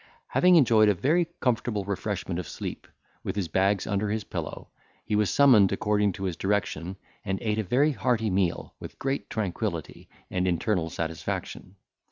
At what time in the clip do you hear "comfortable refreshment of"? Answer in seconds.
1.41-2.47